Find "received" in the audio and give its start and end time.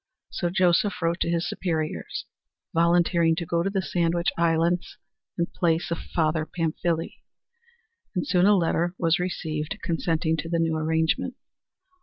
9.19-9.77